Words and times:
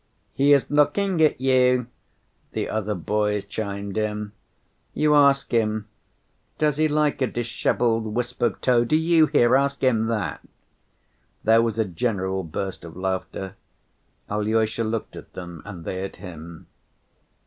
"He 0.33 0.51
is 0.51 0.71
looking 0.71 1.21
at 1.21 1.39
you," 1.39 1.85
the 2.53 2.67
other 2.69 2.95
boys 2.95 3.45
chimed 3.45 3.99
in. 3.99 4.31
"You 4.95 5.13
ask 5.13 5.51
him, 5.51 5.89
does 6.57 6.77
he 6.77 6.87
like 6.87 7.21
a 7.21 7.27
disheveled 7.27 8.05
wisp 8.05 8.41
of 8.41 8.59
tow. 8.61 8.83
Do 8.83 8.95
you 8.95 9.27
hear, 9.27 9.55
ask 9.55 9.83
him 9.83 10.07
that!" 10.07 10.41
There 11.43 11.61
was 11.61 11.77
a 11.77 11.85
general 11.85 12.43
burst 12.43 12.83
of 12.83 12.97
laughter. 12.97 13.55
Alyosha 14.27 14.83
looked 14.85 15.15
at 15.15 15.33
them, 15.33 15.61
and 15.65 15.85
they 15.85 16.03
at 16.03 16.15
him. 16.15 16.65